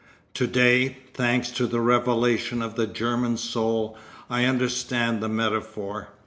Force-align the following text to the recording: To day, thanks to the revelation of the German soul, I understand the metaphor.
To 0.33 0.47
day, 0.47 0.97
thanks 1.13 1.51
to 1.51 1.67
the 1.67 1.79
revelation 1.79 2.63
of 2.63 2.73
the 2.73 2.87
German 2.87 3.37
soul, 3.37 3.99
I 4.31 4.45
understand 4.45 5.21
the 5.21 5.29
metaphor. 5.29 6.07